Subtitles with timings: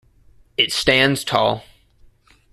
[0.57, 1.63] It stands tall.